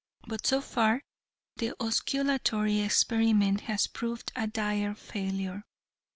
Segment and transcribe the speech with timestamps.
[0.25, 1.03] But so far
[1.57, 5.61] the osculatory experiment has proved a dire failure.